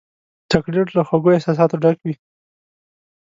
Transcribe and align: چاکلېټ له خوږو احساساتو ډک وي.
چاکلېټ 0.51 0.87
له 0.97 1.01
خوږو 1.07 1.35
احساساتو 1.35 1.81
ډک 1.83 1.97
وي. 2.05 2.13